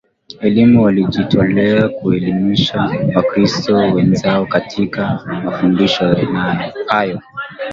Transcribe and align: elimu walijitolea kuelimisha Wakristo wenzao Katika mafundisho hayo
elimu 0.41 0.83
walijitolea 0.83 1.89
kuelimisha 1.89 2.81
Wakristo 3.15 3.75
wenzao 3.75 4.45
Katika 4.45 5.21
mafundisho 5.43 6.15
hayo 6.87 7.21